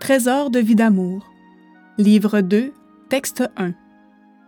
Trésor 0.00 0.48
de 0.48 0.58
vie 0.58 0.74
d'amour. 0.74 1.30
Livre 1.98 2.40
2, 2.40 2.72
texte 3.10 3.44
1. 3.58 3.74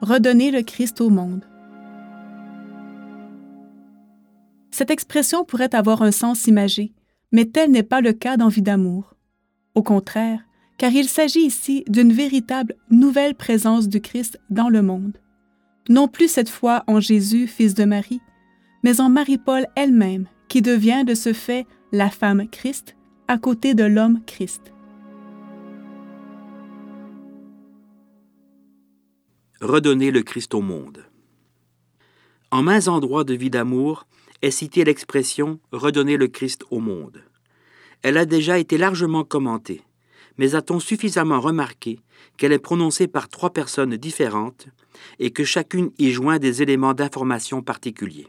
Redonner 0.00 0.50
le 0.50 0.63
Christ 0.63 1.02
au 1.02 1.10
monde. 1.10 1.44
Cette 4.70 4.91
expression 4.91 5.44
pourrait 5.44 5.75
avoir 5.75 6.00
un 6.00 6.10
sens 6.10 6.46
imagé, 6.46 6.94
mais 7.33 7.44
tel 7.44 7.70
n'est 7.70 7.83
pas 7.83 8.00
le 8.00 8.14
cas 8.14 8.38
dans 8.38 8.48
Vie 8.48 8.62
d'amour. 8.62 9.14
Au 9.75 9.82
contraire, 9.82 10.41
car 10.79 10.91
il 10.91 11.07
s'agit 11.07 11.45
ici 11.45 11.84
d'une 11.87 12.14
véritable 12.14 12.75
nouvelle 12.91 13.34
présence 13.34 13.89
du 13.89 14.00
Christ 14.00 14.41
dans 14.48 14.71
le 14.71 14.80
monde. 14.80 15.19
Non 15.91 16.09
plus 16.09 16.29
cette 16.29 16.48
fois 16.48 16.82
en 16.87 16.98
Jésus, 16.98 17.46
fils 17.46 17.75
de 17.75 17.84
Marie, 17.84 18.23
mais 18.82 19.03
en 19.03 19.11
Marie-Paul 19.11 19.66
elle-même, 19.77 20.29
qui 20.48 20.62
devient 20.62 21.05
de 21.07 21.14
ce 21.14 21.34
fait 21.34 21.66
la 21.93 22.09
femme 22.09 22.48
Christ 22.48 22.96
à 23.29 23.37
côté 23.37 23.75
de 23.75 23.84
l'homme 23.84 24.23
Christ. 24.25 24.73
Redonner 29.62 30.11
le 30.11 30.23
Christ 30.25 30.55
au 30.55 30.61
monde. 30.61 31.05
En 32.51 32.65
mains 32.65 32.89
endroits 32.89 33.23
de 33.23 33.34
vie 33.34 33.48
d'amour 33.48 34.09
est 34.43 34.51
citée 34.51 34.83
l'expression 34.83 35.61
redonner 35.71 36.16
le 36.16 36.27
Christ 36.27 36.65
au 36.73 36.80
monde. 36.80 37.23
Elle 38.02 38.19
a 38.19 38.25
déjà 38.25 38.59
été 38.59 38.77
largement 38.77 39.23
commentée, 39.23 39.83
mais 40.37 40.57
a-t-on 40.57 40.80
suffisamment 40.80 41.41
remarqué 41.41 42.01
qu'elle 42.37 42.51
est 42.51 42.59
prononcée 42.59 43.07
par 43.07 43.29
trois 43.29 43.52
personnes 43.52 43.97
différentes 43.97 44.66
et 45.21 45.30
que 45.30 45.45
chacune 45.45 45.93
y 45.97 46.10
joint 46.10 46.41
des 46.41 46.60
éléments 46.60 46.95
d'information 46.95 47.63
particuliers? 47.63 48.27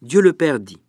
Dieu 0.00 0.22
le 0.22 0.32
Père 0.32 0.58
dit 0.58 0.80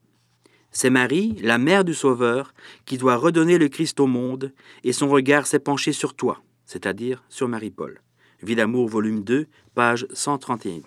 C'est 0.72 0.90
Marie, 0.90 1.36
la 1.42 1.58
mère 1.58 1.84
du 1.84 1.94
Sauveur, 1.94 2.54
qui 2.86 2.98
doit 2.98 3.18
redonner 3.18 3.58
le 3.58 3.68
Christ 3.68 4.00
au 4.00 4.08
monde, 4.08 4.54
et 4.86 4.94
son 4.94 5.10
regard 5.10 5.46
s'est 5.46 5.60
penché 5.60 5.92
sur 5.92 6.14
toi, 6.14 6.42
c'est-à-dire 6.66 7.22
sur 7.28 7.50
Marie-Paul. 7.50 8.00
Vie 8.42 8.56
d'amour, 8.56 8.90
volume 8.90 9.24
2, 9.24 9.48
page 9.74 10.08
131. 10.14 10.82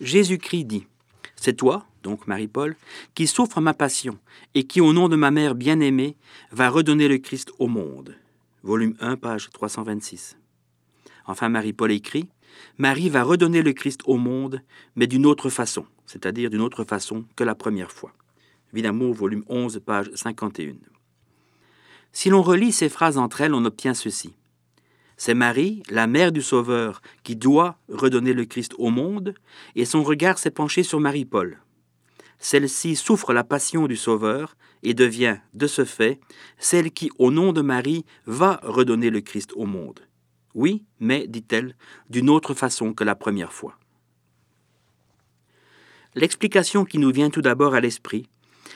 Jésus-Christ 0.00 0.64
dit 0.64 0.86
C'est 1.36 1.54
toi, 1.56 1.86
donc 2.02 2.26
Marie-Paul, 2.26 2.76
qui 3.14 3.26
souffre 3.26 3.60
ma 3.60 3.74
passion, 3.74 4.18
et 4.54 4.64
qui, 4.64 4.80
au 4.80 4.92
nom 4.92 5.08
de 5.08 5.16
ma 5.16 5.30
mère 5.30 5.54
bien-aimée, 5.54 6.16
va 6.52 6.70
redonner 6.70 7.08
le 7.08 7.18
Christ 7.18 7.52
au 7.58 7.66
monde. 7.66 8.14
Volume 8.62 8.94
1, 9.00 9.16
page 9.16 9.50
326. 9.50 10.36
Enfin, 11.26 11.48
Marie-Paul 11.48 11.90
écrit 11.92 12.28
Marie 12.78 13.08
va 13.08 13.22
redonner 13.22 13.62
le 13.62 13.72
Christ 13.72 14.00
au 14.06 14.16
monde, 14.16 14.62
mais 14.96 15.06
d'une 15.06 15.26
autre 15.26 15.50
façon, 15.50 15.84
c'est-à-dire 16.06 16.50
d'une 16.50 16.60
autre 16.60 16.84
façon 16.84 17.24
que 17.36 17.44
la 17.44 17.54
première 17.54 17.92
fois. 17.92 18.12
Vie 18.72 18.82
d'amour, 18.82 19.14
volume 19.14 19.44
11, 19.48 19.80
page 19.84 20.10
51. 20.14 20.74
Si 22.12 22.30
l'on 22.30 22.42
relit 22.42 22.72
ces 22.72 22.88
phrases 22.88 23.18
entre 23.18 23.40
elles, 23.40 23.54
on 23.54 23.64
obtient 23.64 23.94
ceci. 23.94 24.34
C'est 25.20 25.34
Marie, 25.34 25.82
la 25.90 26.06
mère 26.06 26.30
du 26.30 26.40
Sauveur, 26.40 27.02
qui 27.24 27.34
doit 27.34 27.76
redonner 27.88 28.32
le 28.32 28.44
Christ 28.44 28.72
au 28.78 28.90
monde, 28.90 29.34
et 29.74 29.84
son 29.84 30.04
regard 30.04 30.38
s'est 30.38 30.52
penché 30.52 30.84
sur 30.84 31.00
Marie-Paul. 31.00 31.58
Celle-ci 32.38 32.94
souffre 32.94 33.32
la 33.32 33.42
passion 33.42 33.88
du 33.88 33.96
Sauveur 33.96 34.56
et 34.84 34.94
devient, 34.94 35.38
de 35.54 35.66
ce 35.66 35.84
fait, 35.84 36.20
celle 36.56 36.92
qui, 36.92 37.10
au 37.18 37.32
nom 37.32 37.52
de 37.52 37.62
Marie, 37.62 38.04
va 38.26 38.60
redonner 38.62 39.10
le 39.10 39.20
Christ 39.20 39.50
au 39.56 39.66
monde. 39.66 39.98
Oui, 40.54 40.84
mais, 41.00 41.26
dit-elle, 41.26 41.74
d'une 42.08 42.30
autre 42.30 42.54
façon 42.54 42.94
que 42.94 43.02
la 43.02 43.16
première 43.16 43.52
fois. 43.52 43.76
L'explication 46.14 46.84
qui 46.84 46.98
nous 46.98 47.10
vient 47.10 47.30
tout 47.30 47.42
d'abord 47.42 47.74
à 47.74 47.80
l'esprit, 47.80 48.28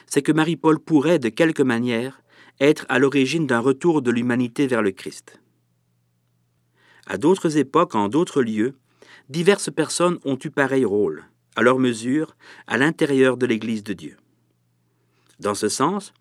c'est 0.07 0.23
que 0.23 0.33
Marie-Paul 0.33 0.81
pourrait, 0.81 1.21
de 1.21 1.29
quelque 1.29 1.63
manière, 1.63 2.21
être 2.59 2.85
à 2.89 2.99
l'origine 2.99 3.47
d'un 3.47 3.61
retour 3.61 4.03
de 4.03 4.11
l'humanité 4.11 4.67
vers 4.67 4.83
le 4.83 4.91
Christ. 4.91 5.42
À 7.07 7.19
d'autres 7.19 7.57
époques, 7.57 7.95
en 7.95 8.09
d'autres 8.09 8.43
lieux, 8.43 8.75
diverses 9.29 9.71
personnes 9.71 10.19
ont 10.25 10.39
eu 10.43 10.51
pareil 10.51 10.85
rôle, 10.85 11.25
à 11.57 11.63
leur 11.63 11.79
mesure, 11.79 12.37
à 12.67 12.79
l'intérieur 12.79 13.37
de 13.37 13.47
l'Église 13.47 13.83
de 13.83 13.93
Dieu. 13.93 14.17
Dans 15.41 15.55
ce 15.55 15.69
sens, 15.69 16.13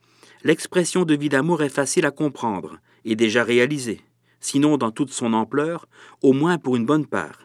l'expression 0.44 1.06
de 1.06 1.16
vie 1.16 1.30
d'amour 1.30 1.62
est 1.62 1.70
facile 1.70 2.06
à 2.06 2.12
comprendre 2.12 2.80
et 3.06 3.16
déjà 3.16 3.44
réalisée, 3.44 4.02
sinon 4.40 4.78
dans 4.78 4.92
toute 4.92 5.12
son 5.12 5.34
ampleur, 5.34 5.88
au 6.22 6.34
moins 6.34 6.58
pour 6.58 6.76
une 6.76 6.86
bonne 6.86 7.06
part. 7.06 7.40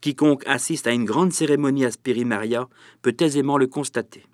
Quiconque 0.00 0.46
assiste 0.46 0.86
à 0.86 0.92
une 0.92 1.04
grande 1.04 1.32
cérémonie 1.32 1.84
à 1.84 1.90
Maria 2.24 2.68
peut 3.02 3.16
aisément 3.20 3.58
le 3.58 3.66
constater. 3.66 4.24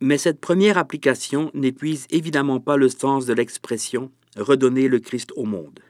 Mais 0.00 0.18
cette 0.18 0.40
première 0.40 0.76
application 0.76 1.50
n'épuise 1.54 2.06
évidemment 2.10 2.60
pas 2.60 2.76
le 2.76 2.88
sens 2.88 3.26
de 3.26 3.32
l'expression 3.32 4.12
redonner 4.36 4.88
le 4.88 4.98
Christ 4.98 5.32
au 5.36 5.44
monde 5.44 5.80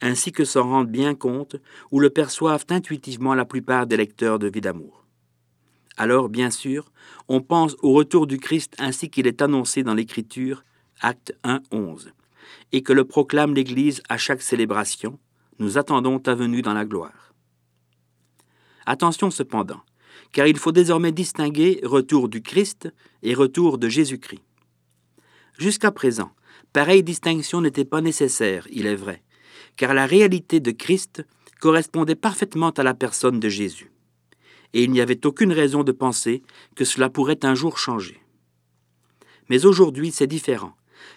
ainsi 0.00 0.32
que 0.32 0.44
s'en 0.44 0.68
rendent 0.68 0.90
bien 0.90 1.14
compte 1.14 1.56
ou 1.90 2.00
le 2.00 2.10
perçoivent 2.10 2.66
intuitivement 2.70 3.34
la 3.34 3.44
plupart 3.44 3.86
des 3.86 3.96
lecteurs 3.96 4.38
de 4.38 4.48
vie 4.48 4.60
d'amour. 4.60 5.04
Alors, 5.96 6.28
bien 6.28 6.50
sûr, 6.50 6.92
on 7.28 7.40
pense 7.40 7.76
au 7.82 7.92
retour 7.92 8.26
du 8.26 8.38
Christ 8.38 8.74
ainsi 8.78 9.10
qu'il 9.10 9.26
est 9.26 9.42
annoncé 9.42 9.82
dans 9.82 9.94
l'Écriture, 9.94 10.64
acte 11.00 11.36
1, 11.42 11.60
11, 11.72 12.12
et 12.72 12.82
que 12.82 12.92
le 12.92 13.04
proclame 13.04 13.54
l'Église 13.54 14.02
à 14.08 14.16
chaque 14.16 14.42
célébration, 14.42 15.18
nous 15.58 15.76
attendons 15.76 16.20
ta 16.20 16.36
venue 16.36 16.62
dans 16.62 16.74
la 16.74 16.84
gloire. 16.84 17.34
Attention 18.86 19.30
cependant, 19.30 19.80
car 20.32 20.46
il 20.46 20.56
faut 20.56 20.72
désormais 20.72 21.12
distinguer 21.12 21.80
retour 21.82 22.28
du 22.28 22.42
Christ 22.42 22.88
et 23.22 23.34
retour 23.34 23.76
de 23.76 23.88
Jésus-Christ. 23.88 24.42
Jusqu'à 25.58 25.90
présent, 25.90 26.30
pareille 26.72 27.02
distinction 27.02 27.60
n'était 27.60 27.84
pas 27.84 28.00
nécessaire, 28.00 28.68
il 28.70 28.86
est 28.86 28.94
vrai, 28.94 29.22
car 29.78 29.94
la 29.94 30.04
réalité 30.04 30.60
de 30.60 30.72
Christ 30.72 31.24
correspondait 31.60 32.16
parfaitement 32.16 32.70
à 32.70 32.82
la 32.82 32.92
personne 32.92 33.40
de 33.40 33.48
Jésus. 33.48 33.90
Et 34.74 34.82
il 34.82 34.90
n'y 34.90 35.00
avait 35.00 35.24
aucune 35.24 35.52
raison 35.52 35.82
de 35.82 35.92
penser 35.92 36.42
que 36.74 36.84
cela 36.84 37.08
pourrait 37.08 37.44
un 37.44 37.54
jour 37.54 37.78
changer. 37.78 38.20
Mais 39.48 39.64
aujourd'hui 39.64 40.10
c'est 40.10 40.26
différent, 40.26 40.74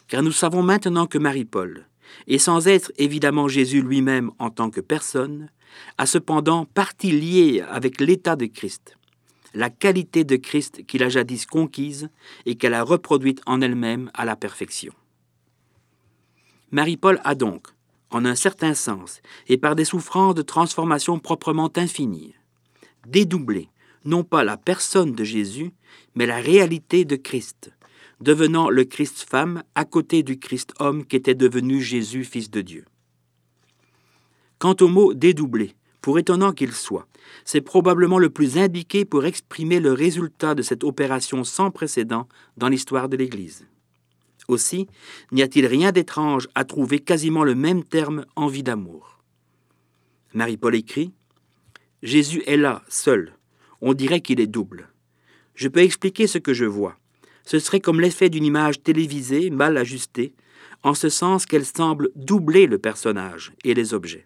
car 0.08 0.24
nous 0.24 0.32
savons 0.32 0.64
maintenant 0.64 1.08
que 1.08 1.18
Marie-Paul, 1.18 1.88
et 2.28 2.38
sans 2.38 2.68
être 2.68 2.94
évidemment 2.98 3.48
Jésus 3.48 3.82
lui-même 3.82 4.32
en 4.40 4.50
tant 4.50 4.70
que 4.70 4.80
personne, 4.80 5.50
a 5.98 6.06
cependant 6.06 6.66
partie 6.66 7.12
liée 7.12 7.64
avec 7.68 8.00
l'état 8.00 8.36
de 8.36 8.46
Christ, 8.46 8.96
la 9.54 9.70
qualité 9.70 10.24
de 10.24 10.36
Christ 10.36 10.86
qu'il 10.86 11.04
a 11.04 11.10
jadis 11.10 11.46
conquise 11.46 12.10
et 12.46 12.56
qu'elle 12.56 12.74
a 12.74 12.84
reproduite 12.84 13.42
en 13.46 13.60
elle-même 13.60 14.12
à 14.14 14.24
la 14.24 14.36
perfection. 14.36 14.94
Marie-Paul 16.72 17.20
a 17.24 17.36
donc, 17.36 17.68
en 18.12 18.26
un 18.26 18.36
certain 18.36 18.74
sens, 18.74 19.22
et 19.48 19.58
par 19.58 19.76
des 19.76 19.86
souffrances 19.86 20.36
de 20.36 20.42
transformation 20.42 21.20
proprement 21.20 21.72
infinies. 21.76 22.36
Dédoubler, 23.08 23.70
non 24.06 24.24
pas 24.24 24.44
la 24.44 24.58
personne 24.58 25.14
de 25.14 25.24
Jésus, 25.24 25.72
mais 26.16 26.26
la 26.26 26.38
réalité 26.38 27.06
de 27.06 27.16
Christ, 27.16 27.72
devenant 28.20 28.70
le 28.70 28.84
Christ 28.84 29.26
femme 29.28 29.64
à 29.76 29.86
côté 29.86 30.24
du 30.24 30.40
Christ 30.40 30.74
homme 30.80 31.06
qui 31.06 31.16
était 31.16 31.36
devenu 31.36 31.82
Jésus, 31.82 32.24
Fils 32.24 32.52
de 32.52 32.62
Dieu. 32.62 32.86
Quant 34.60 34.76
au 34.82 34.88
mot 34.88 35.14
dédoubler, 35.14 35.76
pour 36.02 36.20
étonnant 36.20 36.52
qu'il 36.52 36.74
soit, 36.74 37.08
c'est 37.46 37.62
probablement 37.62 38.20
le 38.20 38.30
plus 38.30 38.58
indiqué 38.58 39.06
pour 39.06 39.26
exprimer 39.26 39.80
le 39.80 39.94
résultat 39.94 40.56
de 40.56 40.62
cette 40.62 40.84
opération 40.84 41.44
sans 41.44 41.72
précédent 41.72 42.28
dans 42.58 42.68
l'histoire 42.68 43.10
de 43.10 43.18
l'Église. 43.18 43.66
Aussi, 44.48 44.88
n'y 45.32 45.42
a-t-il 45.42 45.66
rien 45.66 45.92
d'étrange 45.92 46.48
à 46.56 46.66
trouver 46.66 47.00
quasiment 47.00 47.44
le 47.44 47.56
même 47.56 47.84
terme 47.84 48.26
en 48.36 48.48
vie 48.48 48.64
d'amour. 48.64 49.20
Marie-Paul 50.34 50.76
écrit 50.76 51.14
Jésus 52.04 52.42
est 52.48 52.58
là, 52.58 52.84
seul. 52.90 53.36
On 53.82 53.94
dirait 53.94 54.22
qu'il 54.22 54.40
est 54.40 54.48
double. 54.48 54.90
Je 55.56 55.68
peux 55.68 55.82
expliquer 55.82 56.28
ce 56.28 56.38
que 56.38 56.54
je 56.54 56.66
vois. 56.66 56.98
Ce 57.46 57.60
serait 57.60 57.80
comme 57.80 58.02
l'effet 58.02 58.30
d'une 58.30 58.46
image 58.46 58.82
télévisée 58.82 59.50
mal 59.50 59.78
ajustée, 59.78 60.34
en 60.84 60.94
ce 60.94 61.10
sens 61.10 61.46
qu'elle 61.46 61.66
semble 61.66 62.10
doubler 62.16 62.66
le 62.66 62.78
personnage 62.78 63.54
et 63.64 63.74
les 63.74 63.94
objets. 63.94 64.26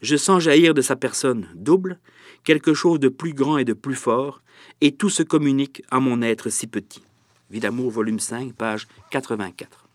Je 0.00 0.16
sens 0.16 0.42
jaillir 0.42 0.74
de 0.74 0.80
sa 0.80 0.96
personne 0.96 1.48
double 1.54 1.98
quelque 2.44 2.72
chose 2.74 3.00
de 3.00 3.08
plus 3.08 3.34
grand 3.34 3.58
et 3.58 3.64
de 3.64 3.72
plus 3.72 3.94
fort, 3.94 4.42
et 4.80 4.92
tout 4.92 5.10
se 5.10 5.22
communique 5.22 5.82
à 5.90 6.00
mon 6.00 6.22
être 6.22 6.50
si 6.50 6.66
petit. 6.66 7.02
Vie 7.50 7.60
d'amour, 7.60 7.90
volume 7.90 8.20
5, 8.20 8.52
page 8.52 8.86
84. 9.10 9.88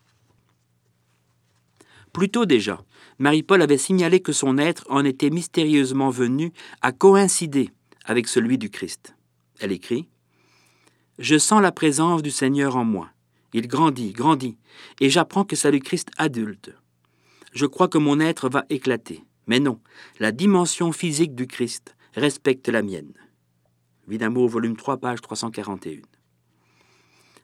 Plus 2.12 2.30
tôt 2.30 2.46
déjà, 2.46 2.84
Marie-Paul 3.20 3.62
avait 3.62 3.78
signalé 3.78 4.22
que 4.22 4.32
son 4.32 4.58
être 4.58 4.86
en 4.90 5.06
était 5.06 5.30
mystérieusement 5.30 6.10
venu 6.10 6.52
à 6.82 6.92
coïncider 6.92 7.70
avec 8.06 8.28
celui 8.28 8.58
du 8.58 8.70
Christ. 8.70 9.16
Elle 9.60 9.72
écrit 9.72 10.08
Je 11.20 11.38
sens 11.38 11.62
la 11.62 11.72
présence 11.72 12.24
du 12.24 12.32
Seigneur 12.32 12.76
en 12.76 12.86
moi. 12.86 13.10
Il 13.54 13.68
grandit, 13.68 14.14
grandit, 14.14 14.58
et 15.00 15.12
j'apprends 15.12 15.46
que 15.46 15.56
c'est 15.56 15.72
le 15.72 15.80
Christ 15.80 16.10
adulte. 16.18 16.74
Je 17.54 17.68
crois 17.68 17.88
que 17.88 18.00
mon 18.00 18.20
être 18.20 18.50
va 18.50 18.66
éclater. 18.70 19.24
Mais 19.46 19.60
non, 19.60 19.80
la 20.20 20.32
dimension 20.32 20.92
physique 20.92 21.36
du 21.36 21.46
Christ 21.46 21.96
respecte 22.16 22.68
la 22.70 22.82
mienne. 22.82 23.14
Vie 24.08 24.18
d'amour, 24.18 24.50
volume 24.50 24.76
3, 24.76 24.98
page 24.98 25.22
341. 25.22 26.02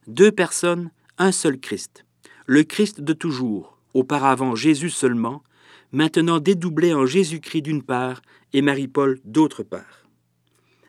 Deux 0.09 0.31
personnes, 0.31 0.89
un 1.19 1.31
seul 1.31 1.59
Christ. 1.59 2.03
le 2.47 2.63
Christ 2.63 3.00
de 3.00 3.13
toujours, 3.13 3.77
auparavant 3.94 4.56
Jésus 4.56 4.89
seulement, 4.89 5.44
maintenant 5.91 6.39
dédoublé 6.39 6.95
en 6.95 7.06
Jésus-Christ 7.06 7.61
d'une 7.61 7.83
part 7.83 8.23
et 8.51 8.63
Marie-Paul 8.63 9.19
d'autre 9.23 9.61
part. 9.61 10.07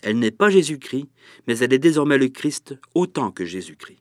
Elle 0.00 0.18
n'est 0.18 0.30
pas 0.30 0.48
Jésus-Christ, 0.48 1.10
mais 1.46 1.58
elle 1.58 1.74
est 1.74 1.78
désormais 1.78 2.16
le 2.16 2.28
Christ 2.28 2.78
autant 2.94 3.30
que 3.30 3.44
Jésus-Christ. 3.44 4.00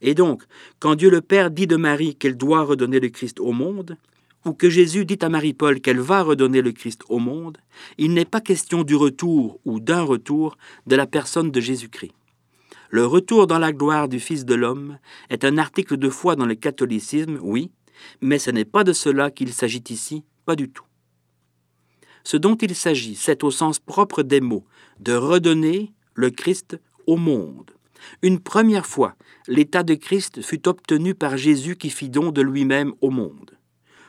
Et 0.00 0.14
donc, 0.14 0.44
quand 0.78 0.94
Dieu 0.94 1.10
le 1.10 1.20
Père 1.20 1.50
dit 1.50 1.66
de 1.66 1.74
Marie 1.74 2.14
qu'elle 2.14 2.36
doit 2.36 2.62
redonner 2.62 3.00
le 3.00 3.08
Christ 3.08 3.40
au 3.40 3.50
monde, 3.50 3.96
ou 4.44 4.52
que 4.52 4.70
Jésus 4.70 5.06
dit 5.06 5.18
à 5.22 5.28
Marie-Paul 5.28 5.80
qu'elle 5.80 5.98
va 5.98 6.22
redonner 6.22 6.62
le 6.62 6.70
Christ 6.70 7.02
au 7.08 7.18
monde, 7.18 7.58
il 7.98 8.14
n'est 8.14 8.24
pas 8.24 8.40
question 8.40 8.84
du 8.84 8.94
retour 8.94 9.58
ou 9.64 9.80
d'un 9.80 10.02
retour 10.02 10.56
de 10.86 10.94
la 10.94 11.08
personne 11.08 11.50
de 11.50 11.60
Jésus-Christ. 11.60 12.12
Le 12.90 13.04
retour 13.04 13.46
dans 13.46 13.58
la 13.58 13.72
gloire 13.72 14.08
du 14.08 14.18
Fils 14.18 14.46
de 14.46 14.54
l'homme 14.54 14.98
est 15.28 15.44
un 15.44 15.58
article 15.58 15.98
de 15.98 16.08
foi 16.08 16.36
dans 16.36 16.46
le 16.46 16.54
catholicisme, 16.54 17.38
oui, 17.42 17.70
mais 18.22 18.38
ce 18.38 18.50
n'est 18.50 18.64
pas 18.64 18.82
de 18.82 18.94
cela 18.94 19.30
qu'il 19.30 19.52
s'agit 19.52 19.84
ici, 19.90 20.24
pas 20.46 20.56
du 20.56 20.70
tout. 20.70 20.84
Ce 22.24 22.36
dont 22.36 22.56
il 22.56 22.74
s'agit, 22.74 23.14
c'est 23.14 23.44
au 23.44 23.50
sens 23.50 23.78
propre 23.78 24.22
des 24.22 24.40
mots, 24.40 24.64
de 25.00 25.12
redonner 25.12 25.92
le 26.14 26.30
Christ 26.30 26.80
au 27.06 27.16
monde. 27.16 27.72
Une 28.22 28.40
première 28.40 28.86
fois, 28.86 29.16
l'état 29.46 29.82
de 29.82 29.94
Christ 29.94 30.40
fut 30.40 30.66
obtenu 30.66 31.14
par 31.14 31.36
Jésus 31.36 31.76
qui 31.76 31.90
fit 31.90 32.08
don 32.08 32.30
de 32.30 32.42
lui-même 32.42 32.94
au 33.00 33.10
monde. 33.10 33.58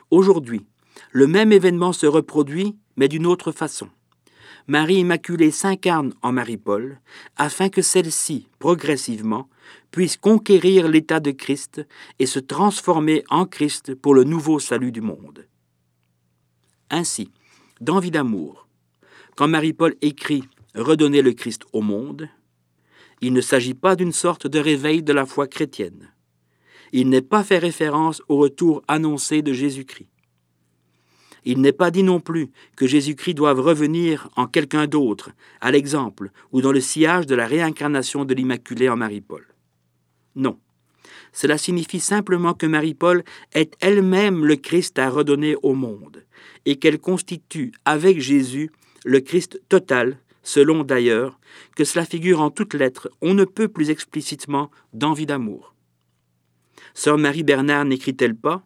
Aujourd'hui, 0.10 0.66
le 1.12 1.28
même 1.28 1.52
événement 1.52 1.94
se 1.94 2.06
reproduit, 2.06 2.78
mais 2.96 3.08
d'une 3.08 3.26
autre 3.26 3.52
façon. 3.52 3.90
Marie 4.70 4.98
Immaculée 4.98 5.50
s'incarne 5.50 6.14
en 6.22 6.32
Marie-Paul, 6.32 7.00
afin 7.38 7.70
que 7.70 7.82
celle-ci, 7.82 8.48
progressivement, 8.60 9.50
puisse 9.90 10.16
conquérir 10.16 10.88
l'état 10.88 11.20
de 11.20 11.32
Christ 11.32 11.82
et 12.20 12.28
se 12.28 12.38
transformer 12.38 13.24
en 13.32 13.48
Christ 13.48 13.96
pour 13.96 14.14
le 14.14 14.24
nouveau 14.24 14.60
salut 14.60 14.92
du 14.92 15.02
monde. 15.02 15.48
Ainsi, 16.92 17.32
dans 17.82 18.00
Vie 18.00 18.12
d'amour, 18.12 18.68
quand 19.36 19.48
Marie-Paul 19.48 19.96
écrit 20.04 20.44
Redonner 20.76 21.24
le 21.24 21.34
Christ 21.34 21.64
au 21.74 21.82
monde, 21.82 22.30
il 23.22 23.34
ne 23.34 23.42
s'agit 23.42 23.74
pas 23.74 23.96
d'une 23.96 24.12
sorte 24.12 24.46
de 24.46 24.60
réveil 24.60 25.02
de 25.02 25.14
la 25.14 25.26
foi 25.26 25.48
chrétienne. 25.48 26.14
Il 26.92 27.10
n'est 27.10 27.24
pas 27.24 27.44
fait 27.44 27.58
référence 27.58 28.22
au 28.28 28.38
retour 28.38 28.84
annoncé 28.88 29.42
de 29.42 29.52
Jésus-Christ. 29.52 30.10
Il 31.46 31.62
n'est 31.62 31.72
pas 31.72 31.92
dit 31.92 32.04
non 32.04 32.20
plus 32.20 32.50
que 32.76 32.88
Jésus-Christ 32.88 33.36
doive 33.36 33.60
revenir 33.60 34.30
en 34.36 34.48
quelqu'un 34.48 34.88
d'autre, 34.88 35.32
à 35.62 35.72
l'exemple 35.72 36.32
ou 36.52 36.62
dans 36.62 36.72
le 36.72 36.82
sillage 36.82 37.26
de 37.26 37.36
la 37.36 37.48
réincarnation 37.48 38.26
de 38.26 38.34
l'Immaculée 38.34 38.90
en 38.90 38.98
Marie-Paul. 38.98 39.46
Non. 40.36 40.58
Cela 41.32 41.58
signifie 41.58 42.00
simplement 42.00 42.54
que 42.54 42.66
Marie-Paul 42.66 43.24
est 43.54 43.76
elle-même 43.82 44.46
le 44.46 44.56
Christ 44.56 44.98
à 45.00 45.10
redonner 45.10 45.56
au 45.62 45.74
monde, 45.74 46.26
et 46.66 46.78
qu'elle 46.78 47.00
constitue 47.00 47.72
avec 47.86 48.20
Jésus 48.20 48.72
le 49.06 49.20
Christ 49.20 49.62
total, 49.70 50.18
selon 50.44 50.84
d'ailleurs 50.84 51.40
que 51.76 51.84
cela 51.84 52.06
figure 52.06 52.42
en 52.42 52.50
toutes 52.50 52.74
lettres, 52.74 53.10
on 53.22 53.34
ne 53.34 53.46
peut 53.46 53.68
plus 53.68 53.90
explicitement 53.90 54.72
d'envie 54.94 55.26
d'amour. 55.26 55.76
Sœur 56.94 57.18
Marie 57.18 57.44
Bernard 57.44 57.86
n'écrit-elle 57.86 58.36
pas 58.36 58.66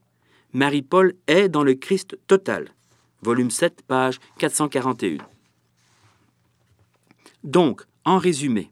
Marie-Paul 0.53 1.15
est 1.25 1.49
dans 1.49 1.63
le 1.63 1.73
Christ 1.73 2.17
total. 2.27 2.69
Volume 3.23 3.49
7, 3.49 3.81
page 3.87 4.19
441. 4.37 5.17
Donc, 7.43 7.81
en 8.05 8.19
résumé, 8.19 8.69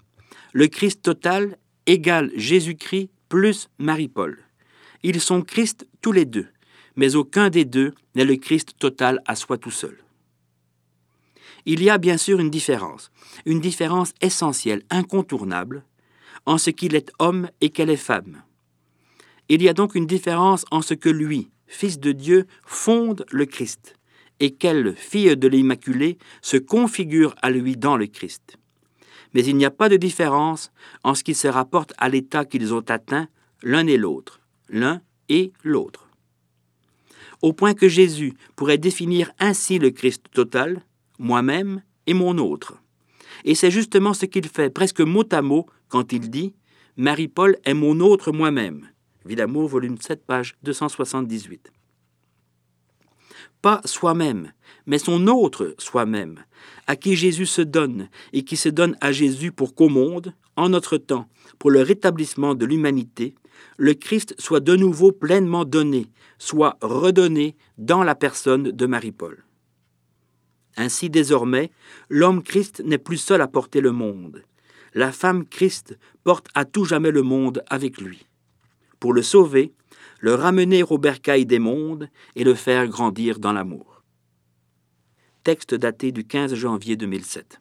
le 0.54 0.68
Christ 0.68 1.01
total 1.01 1.57
égale 1.88 2.31
Jésus-Christ 2.36 3.10
plus 3.30 3.68
Marie-Paul. 3.80 4.38
Ils 5.01 5.19
sont 5.19 5.42
Christ 5.42 5.88
tous 6.01 6.12
les 6.12 6.25
deux, 6.25 6.48
mais 6.95 7.16
aucun 7.16 7.50
des 7.50 7.66
deux 7.66 7.94
n'est 8.13 8.25
le 8.25 8.36
Christ 8.36 8.74
total 8.78 9.19
à 9.25 9.36
soi 9.36 9.57
tout 9.57 9.72
seul. 9.72 9.98
Il 11.66 11.81
y 11.81 11.89
a 11.89 11.98
bien 11.98 12.18
sûr 12.18 12.39
une 12.39 12.51
différence, 12.51 13.12
une 13.45 13.60
différence 13.60 14.13
essentielle, 14.22 14.83
incontournable, 14.92 15.83
en 16.45 16.57
ce 16.60 16.69
qu'il 16.69 16.95
est 16.95 17.12
homme 17.18 17.50
et 17.60 17.72
qu'elle 17.72 17.89
est 17.89 17.98
femme. 17.98 18.44
Il 19.50 19.62
y 19.63 19.69
a 19.69 19.74
donc 19.74 19.95
une 19.95 20.07
différence 20.07 20.66
en 20.72 20.81
ce 20.81 20.94
que 20.94 21.10
lui, 21.10 21.50
Fils 21.71 22.00
de 22.00 22.12
Dieu, 22.12 22.47
fonde 22.65 23.25
le 23.31 23.45
Christ, 23.45 23.95
et 24.41 24.51
qu'elle, 24.51 24.94
fille 24.94 25.38
de 25.38 25.47
l'Immaculée, 25.47 26.18
se 26.41 26.57
configure 26.57 27.33
à 27.41 27.50
lui 27.50 27.77
dans 27.77 27.95
le 27.95 28.07
Christ. 28.07 28.57
Mais 29.33 29.45
il 29.45 29.56
n'y 29.56 29.63
a 29.63 29.71
pas 29.71 29.88
de 29.88 29.95
différence 29.95 30.73
en 31.06 31.15
ce 31.15 31.23
qui 31.23 31.33
se 31.33 31.47
rapporte 31.47 31.94
à 31.97 32.09
l'état 32.09 32.44
qu'ils 32.44 32.73
ont 32.73 32.83
atteint 32.89 33.29
l'un 33.63 33.88
et 33.88 33.95
l'autre, 33.95 34.41
l'un 34.68 35.01
et 35.29 35.53
l'autre. 35.63 36.09
Au 37.41 37.53
point 37.53 37.73
que 37.73 37.88
Jésus 37.88 38.33
pourrait 38.57 38.77
définir 38.77 39.31
ainsi 39.39 39.79
le 39.79 39.91
Christ 39.91 40.25
total, 40.33 40.81
moi-même 41.19 41.81
et 42.06 42.13
mon 42.13 42.38
autre. 42.38 42.81
Et 43.45 43.56
c'est 43.56 43.71
justement 43.71 44.13
ce 44.13 44.25
qu'il 44.25 44.47
fait 44.47 44.69
presque 44.69 45.00
mot 45.00 45.23
à 45.31 45.41
mot 45.41 45.68
quand 45.88 46.12
il 46.12 46.29
dit 46.29 46.53
Marie-Paul 46.97 47.56
est 47.63 47.73
mon 47.73 48.01
autre 48.01 48.33
moi-même. 48.33 48.91
Vie 49.23 49.35
d'amour, 49.35 49.68
volume 49.68 50.00
7, 50.00 50.25
page 50.25 50.56
278. 50.63 51.71
Pas 53.62 53.81
soi-même, 53.85 54.51
mais 54.88 54.97
son 54.97 55.27
autre 55.27 55.75
soi-même, 55.77 56.39
à 56.88 56.95
qui 56.95 57.15
Jésus 57.15 57.45
se 57.45 57.62
donne 57.62 58.09
et 58.33 58.44
qui 58.44 58.57
se 58.57 58.69
donne 58.69 58.97
à 59.00 59.12
Jésus 59.12 59.51
pour 59.51 59.75
qu'au 59.75 59.89
monde, 59.89 60.33
en 60.56 60.69
notre 60.69 60.97
temps, 60.97 61.29
pour 61.59 61.69
le 61.69 61.81
rétablissement 61.81 62.56
de 62.56 62.65
l'humanité, 62.65 63.35
le 63.77 63.94
Christ 63.94 64.33
soit 64.39 64.59
de 64.59 64.75
nouveau 64.75 65.12
pleinement 65.12 65.65
donné, 65.65 66.07
soit 66.39 66.77
redonné 66.81 67.56
dans 67.77 68.03
la 68.03 68.15
personne 68.15 68.71
de 68.71 68.85
Marie-Paul. 68.88 69.44
Ainsi 70.77 71.12
désormais, 71.12 71.69
l'homme 72.09 72.41
Christ 72.41 72.81
n'est 72.83 72.97
plus 72.97 73.18
seul 73.18 73.41
à 73.41 73.47
porter 73.47 73.81
le 73.81 73.91
monde. 73.91 74.44
La 74.95 75.12
femme 75.12 75.45
Christ 75.45 75.97
porte 76.23 76.47
à 76.56 76.65
tout 76.65 76.85
jamais 76.85 77.12
le 77.12 77.21
monde 77.21 77.63
avec 77.69 78.01
lui 78.01 78.25
pour 79.01 79.13
le 79.13 79.24
sauver, 79.24 79.74
le 80.19 80.36
ramener 80.36 80.83
au 80.83 80.98
bercail 80.98 81.45
des 81.45 81.59
mondes 81.59 82.07
et 82.36 82.45
le 82.45 82.53
faire 82.53 82.88
grandir 82.88 83.39
dans 83.39 83.51
l'amour. 83.51 84.03
Texte 85.44 85.74
daté 85.74 86.12
du 86.12 86.24
15 86.24 86.53
janvier 86.53 86.95
2007. 86.95 87.59